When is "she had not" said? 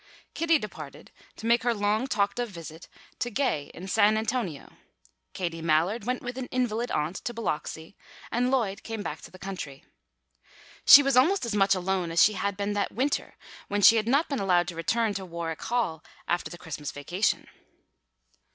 13.83-14.27